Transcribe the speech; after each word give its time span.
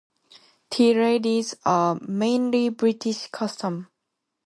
Tea 0.71 0.95
ladies 0.95 1.53
are 1.63 1.95
a 1.95 2.09
mainly 2.09 2.69
British 2.69 3.27
custom. 3.27 3.87